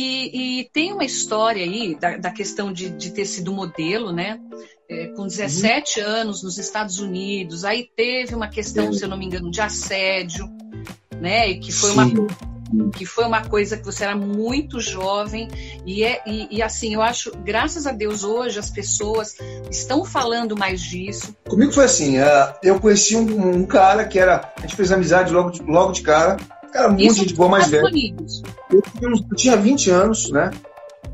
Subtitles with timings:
[0.00, 4.38] E, e, tem uma história aí da, da questão de, de, ter sido modelo, né?
[4.88, 6.06] É, com 17 uhum.
[6.06, 10.48] anos nos Estados Unidos, aí teve uma questão, se eu não me engano, de assédio,
[11.20, 11.50] né?
[11.50, 11.96] E que foi Sim.
[11.96, 12.48] uma
[12.94, 15.48] que foi uma coisa que você era muito jovem
[15.86, 19.36] e, é, e, e, assim, eu acho, graças a Deus, hoje as pessoas
[19.70, 21.34] estão falando mais disso.
[21.48, 25.32] Comigo foi assim, uh, eu conheci um, um, cara que era, a gente fez amizade
[25.32, 26.36] logo de, logo de cara,
[26.72, 27.88] cara muito Isso de boa, mais velho.
[28.70, 30.50] Eu, eu, tinha 20 anos, né?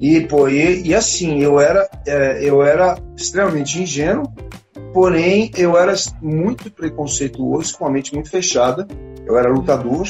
[0.00, 4.32] E, pô, e, e assim, eu era, é, eu era extremamente ingênuo,
[4.94, 8.86] porém eu era muito preconceituoso, com a mente muito fechada.
[9.26, 10.06] Eu era lutador,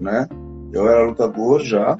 [0.00, 0.28] né?
[0.72, 1.96] Eu era lutador já.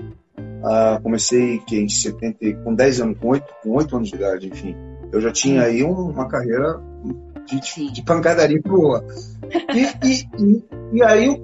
[0.62, 4.48] Ah, comecei que, em 70, com 10 anos, com 8, com 8 anos de idade,
[4.48, 4.76] enfim.
[5.12, 6.80] Eu já tinha aí uma carreira
[7.46, 9.04] de, de pancadaria boa.
[9.74, 10.64] E, e, e,
[10.94, 11.40] e aí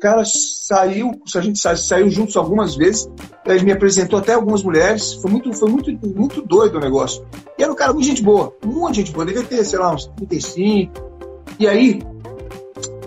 [0.00, 3.08] cara saiu, a gente saiu, saiu juntos algumas vezes,
[3.46, 7.24] ele me apresentou até algumas mulheres, foi muito, foi muito, muito doido o negócio.
[7.58, 10.06] E era um cara muito gente boa, muito gente boa, devia ter, sei lá, uns
[10.16, 10.92] 35.
[11.58, 12.00] E aí,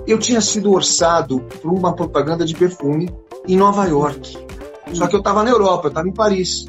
[0.06, 3.10] eu tinha sido orçado para uma propaganda de perfume
[3.48, 4.38] em Nova York.
[4.94, 6.66] Só que eu estava na Europa, eu estava em Paris.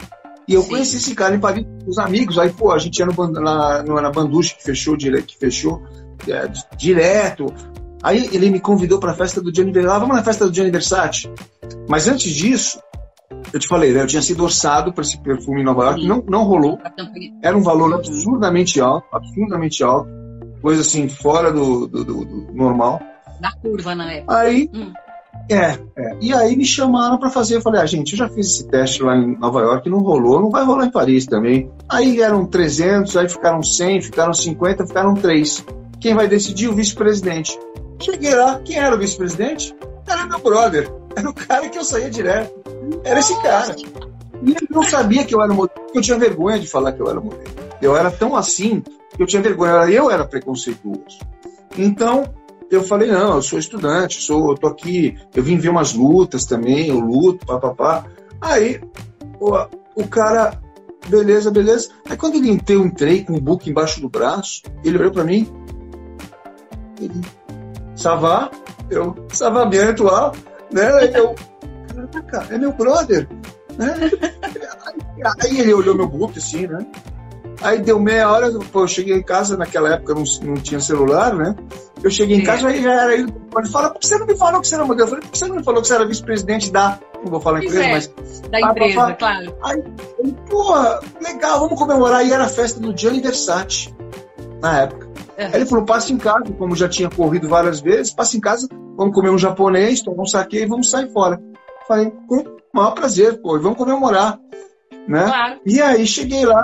[0.47, 0.71] E eu Sim.
[0.71, 2.39] conheci esse cara em Paris, os amigos.
[2.39, 5.83] Aí, pô, a gente ia no, na, na Banduche, que fechou, que fechou
[6.29, 7.47] é, direto.
[8.05, 9.97] Aí ele me convidou para a festa do Gianni Versace.
[9.97, 11.29] Ah, vamos na festa do Gianni Versace.
[11.89, 12.79] Mas antes disso,
[13.53, 16.23] eu te falei, né, eu tinha sido orçado para esse perfume em Nova York, não,
[16.29, 16.79] não rolou.
[17.43, 20.09] Era um valor absurdamente alto, absurdamente alto,
[20.63, 23.01] coisa assim, fora do, do, do, do normal
[23.41, 24.39] da curva na época.
[24.39, 24.93] Aí, hum.
[25.51, 27.57] é, é, E aí me chamaram para fazer.
[27.57, 30.41] Eu falei, ah, gente, eu já fiz esse teste lá em Nova York, não rolou,
[30.41, 31.71] não vai rolar em Paris também.
[31.89, 35.65] Aí eram 300, aí ficaram 100, ficaram 50, ficaram 3.
[36.01, 36.69] Quem vai decidir?
[36.69, 37.59] O vice-presidente.
[38.05, 39.75] Cheguei lá, quem era o vice-presidente?
[40.07, 40.93] Era meu brother.
[41.17, 42.53] Era o cara que eu saía direto.
[43.03, 43.75] Era esse cara.
[44.43, 47.09] E ele não sabia que eu era modelo, eu tinha vergonha de falar que eu
[47.09, 47.55] era modelo.
[47.81, 48.83] Eu era tão assim
[49.17, 49.73] que eu tinha vergonha.
[49.91, 51.19] Eu era preconceituoso.
[51.79, 52.25] Então,
[52.71, 56.45] eu falei, não, eu sou estudante, sou, eu tô aqui, eu vim ver umas lutas
[56.45, 58.05] também, eu luto, papapá.
[58.39, 58.83] Aí,
[59.41, 59.51] o,
[59.97, 60.61] o cara,
[61.09, 61.89] beleza, beleza.
[62.05, 65.51] Aí quando ele, eu entrei com o book embaixo do braço, ele olhou para mim,
[67.01, 67.23] ele,
[67.97, 68.51] Savá,
[68.91, 70.33] eu, Savá bien, atual,
[70.73, 70.91] né?
[71.15, 71.35] Eu,
[72.13, 73.29] caraca, é meu brother,
[73.77, 73.95] né?
[75.43, 76.87] Aí ele olhou meu book assim, né?
[77.63, 81.55] Aí deu meia hora, eu cheguei em casa, naquela época não, não tinha celular, né?
[82.03, 82.43] Eu cheguei Sim.
[82.43, 83.35] em casa, aí já era ele.
[83.57, 85.03] Ele fala, por que você não me falou que você era modelo?
[85.03, 86.99] Eu falei, por que você não me falou que você era vice-presidente da.
[87.25, 88.13] Não vou falar empresa, é, mas.
[88.51, 89.57] Da empresa, claro.
[89.63, 89.83] Aí
[90.51, 92.27] porra, legal, vamos comemorar.
[92.27, 93.95] E era a festa do Gianni Versace,
[94.61, 95.04] na época.
[95.39, 95.47] Uhum.
[95.47, 98.69] Aí ele falou, passa em casa, como já tinha corrido várias vezes, passa em casa,
[98.97, 101.41] vamos comer um japonês, tomar um saque e vamos sair fora.
[101.89, 104.39] Falei, com o maior prazer, pô, vamos comemorar.
[105.09, 105.25] Né?
[105.25, 105.61] Claro.
[105.67, 106.63] E aí cheguei lá,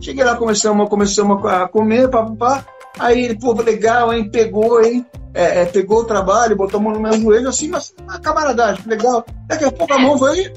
[0.00, 2.64] cheguei lá, começamos, começamos a comer, papapá.
[2.98, 4.30] Aí ele, pô, legal, hein?
[4.30, 5.04] Pegou, hein?
[5.34, 8.82] É, é, pegou o trabalho, botou a mão no meu joelho, assim, mas a camaradagem,
[8.86, 9.22] legal.
[9.46, 10.50] Daqui a pouco a mão veio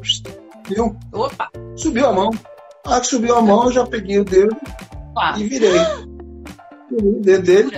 [0.70, 0.96] viu?
[1.12, 1.50] Opa!
[1.76, 2.30] Subiu a mão.
[2.86, 4.56] Ah, que subiu a mão, eu já peguei o dedo
[5.12, 5.36] Opa.
[5.38, 6.09] e virei.
[6.92, 7.72] Dedo dele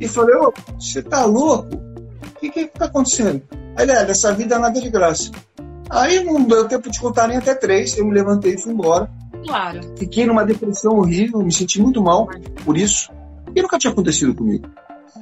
[0.00, 1.74] e falei, ô, você tá louco?
[1.74, 3.42] O que que tá acontecendo?
[3.76, 5.30] Aí ele, é, dessa vida nada de graça.
[5.88, 9.10] Aí não deu tempo de contar nem até três, eu me levantei e fui embora.
[9.44, 9.80] Claro.
[9.96, 12.28] Fiquei numa depressão horrível, me senti muito mal
[12.64, 13.10] por isso.
[13.54, 14.68] E nunca tinha acontecido comigo.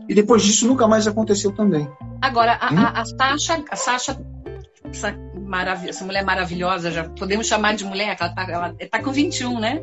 [0.08, 1.88] E depois disso nunca mais aconteceu também.
[2.20, 2.78] Agora, a, hum?
[2.78, 4.20] a, a Sasha, a Sasha
[4.88, 5.14] essa,
[5.86, 9.82] essa mulher maravilhosa, já podemos chamar de mulher, ela tá, ela tá com 21, né?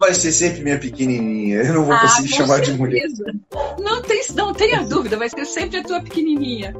[0.00, 1.58] Vai ser sempre minha pequenininha.
[1.58, 2.72] Eu não vou ah, conseguir chamar certeza.
[2.72, 3.06] de mulher.
[3.78, 6.74] Não, tem, não tenha dúvida, vai ser sempre a tua pequenininha.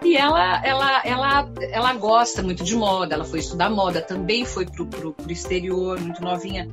[0.00, 4.64] E ela, ela, ela, ela gosta muito de moda, ela foi estudar moda, também foi
[4.64, 6.68] pro, pro, pro exterior, muito novinha.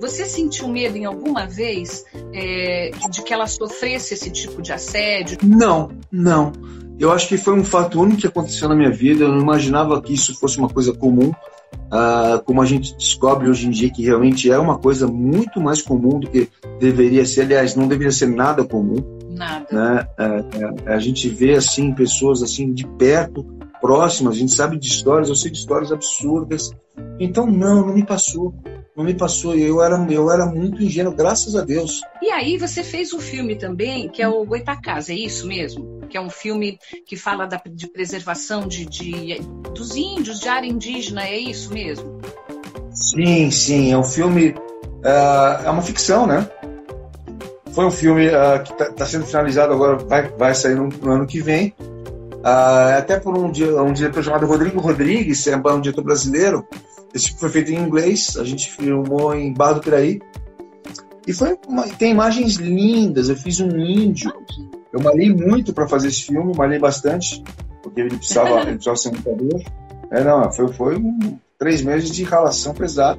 [0.00, 5.38] Você sentiu medo em alguma vez é, de que ela sofresse esse tipo de assédio?
[5.42, 6.52] Não, não.
[6.98, 9.24] Eu acho que foi um fato único que aconteceu na minha vida.
[9.24, 11.32] Eu não imaginava que isso fosse uma coisa comum.
[11.74, 15.80] Uh, como a gente descobre hoje em dia que realmente é uma coisa muito mais
[15.82, 16.48] comum do que
[16.80, 18.96] deveria ser, aliás, não deveria ser nada comum.
[19.30, 19.66] Nada.
[19.70, 20.06] Né?
[20.18, 23.44] Uh, a gente vê assim pessoas assim de perto,
[23.80, 26.70] próximas, a gente sabe de histórias, eu sei de histórias absurdas.
[27.18, 28.54] Então não, não me passou
[28.96, 29.54] não me passou.
[29.54, 32.00] Eu era, eu era muito ingênuo, graças a Deus.
[32.22, 35.93] E aí você fez um filme também, que é o Goitacás, é isso mesmo?
[36.08, 39.40] Que é um filme que fala da, de preservação de, de,
[39.74, 42.20] dos índios, de área indígena, é isso mesmo?
[42.92, 43.92] Sim, sim.
[43.92, 44.50] É um filme.
[44.50, 46.48] Uh, é uma ficção, né?
[47.72, 51.12] Foi um filme uh, que está tá sendo finalizado agora, vai, vai sair no, no
[51.12, 51.74] ano que vem.
[51.80, 56.66] Uh, até por um, um diretor chamado Rodrigo Rodrigues, é um diretor brasileiro,
[57.14, 60.20] esse foi feito em inglês, a gente filmou em Barra do Piraí.
[61.26, 63.28] E foi uma, tem imagens lindas.
[63.28, 64.32] Eu fiz um índio.
[64.94, 67.42] Eu malhei muito para fazer esse filme, malhei bastante,
[67.82, 69.62] porque ele precisava, ele precisava ser um lutador.
[70.12, 73.18] É, não, foi, foi um, três meses de ralação pesada.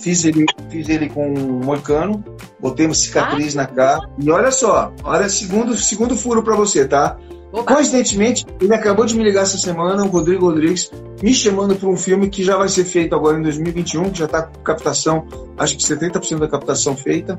[0.00, 2.24] Fiz ele, fiz ele com um moicano,
[2.58, 4.08] botei uma cicatriz na cara.
[4.18, 7.18] E olha só, olha, segundo, segundo furo para você, tá?
[7.52, 7.74] Opa.
[7.74, 10.90] Coincidentemente, ele acabou de me ligar essa semana, o Rodrigo Rodrigues,
[11.22, 14.24] me chamando para um filme que já vai ser feito agora em 2021, que já
[14.24, 15.26] está com captação,
[15.58, 17.36] acho que 70% da captação feita.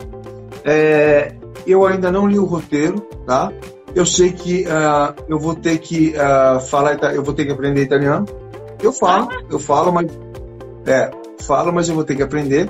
[0.67, 1.33] É,
[1.65, 3.51] eu ainda não li o roteiro, tá?
[3.95, 7.81] Eu sei que uh, eu vou ter que uh, falar, eu vou ter que aprender
[7.81, 8.25] italiano.
[8.83, 10.11] Eu falo, eu falo, mas
[10.85, 11.09] é,
[11.41, 12.69] falo, mas eu vou ter que aprender.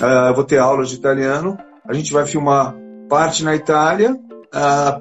[0.00, 1.58] Uh, eu vou ter aulas de italiano.
[1.88, 2.76] A gente vai filmar
[3.08, 4.16] parte na Itália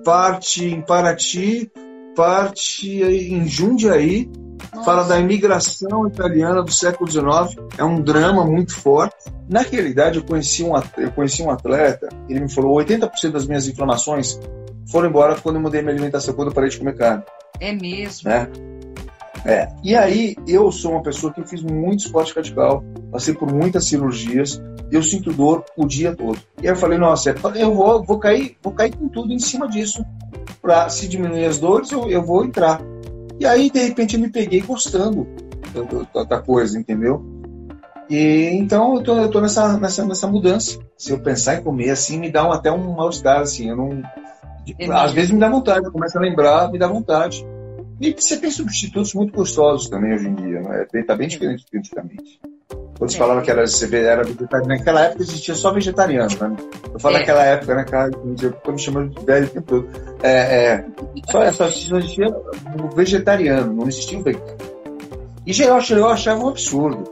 [0.04, 1.70] parte em Paraty,
[2.16, 4.30] parte em Jundiaí,
[4.74, 4.86] Nossa.
[4.86, 9.16] fala da imigração italiana do século XIX, é um drama muito forte.
[9.50, 13.46] Na realidade, eu conheci um atleta, eu conheci um atleta ele me falou 80% das
[13.46, 14.40] minhas inflamações
[14.92, 17.24] foram embora quando eu mudei minha alimentação, quando eu parei de comer carne.
[17.60, 18.30] É mesmo?
[18.30, 18.48] Né?
[19.46, 19.70] É.
[19.84, 24.62] E aí, eu sou uma pessoa que fiz muito esporte radical, passei por muitas cirurgias,
[24.92, 26.38] eu sinto dor o dia todo.
[26.62, 29.68] E aí eu falei, nossa, eu vou, vou, cair, vou cair com tudo em cima
[29.68, 30.06] disso.
[30.62, 32.82] Para se diminuir as dores, eu, eu vou entrar.
[33.42, 35.28] E aí, de repente, eu me peguei gostando
[36.14, 37.26] da, da coisa, entendeu?
[38.08, 40.78] E então eu tô, eu tô nessa, nessa, nessa mudança.
[40.96, 43.70] Se eu pensar em comer assim, me dá um, até um mal-estar, assim.
[43.70, 44.04] Eu não.
[44.78, 47.44] É às vezes me dá vontade, eu começo a lembrar, me dá vontade.
[48.00, 50.86] E você tem substitutos muito gostosos também hoje em dia, né?
[51.08, 52.40] Tá bem diferente do que antigamente.
[53.02, 53.18] Quando é.
[53.18, 56.56] falava que era, era vegetariano, naquela época existia só vegetariano, né?
[56.94, 57.20] Eu falo é.
[57.20, 58.12] naquela época, né, cara?
[58.14, 59.90] Eu me chamando de velho o tempo todo.
[60.22, 60.86] É, é,
[61.32, 64.56] só, só existia o vegetariano, não existia o vegano.
[65.48, 67.12] E já eu achava, eu achava um absurdo.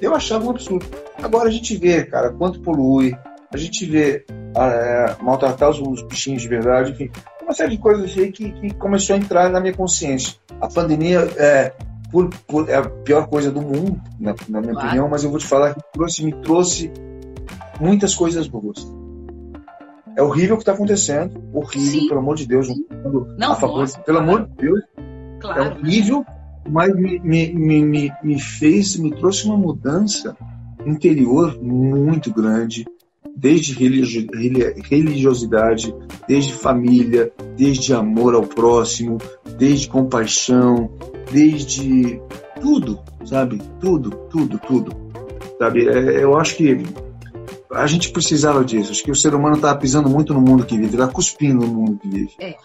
[0.00, 0.86] Eu achava um absurdo.
[1.22, 3.14] Agora a gente vê, cara, quanto polui,
[3.52, 4.24] a gente vê
[4.56, 7.10] é, maltratar os, os bichinhos de verdade, enfim
[7.42, 10.34] uma série de coisas aí que, que começou a entrar na minha consciência.
[10.60, 11.72] A pandemia é,
[12.10, 14.88] por, por, é a pior coisa do mundo, na, na minha claro.
[14.88, 16.92] opinião, mas eu vou te falar que trouxe, me trouxe
[17.80, 18.86] muitas coisas boas.
[20.16, 22.08] É horrível o que está acontecendo, horrível, Sim.
[22.08, 22.68] pelo amor de Deus.
[23.38, 24.80] Não, a favor, pelo amor de Deus,
[25.40, 26.24] claro, é horrível,
[26.68, 30.36] mas me, me, me, me fez, me trouxe uma mudança
[30.84, 32.86] interior muito grande
[33.36, 35.94] desde religiosidade,
[36.28, 39.18] desde família, desde amor ao próximo,
[39.60, 40.90] desde compaixão,
[41.30, 42.18] desde
[42.62, 43.60] tudo, sabe?
[43.78, 44.96] Tudo, tudo, tudo.
[45.58, 45.86] Sabe?
[45.86, 46.82] É, eu acho que
[47.70, 48.90] a gente precisava disso.
[48.90, 51.74] Acho que o ser humano está pisando muito no mundo que vive, está cuspindo no
[51.74, 52.32] mundo que vive.
[52.38, 52.56] É.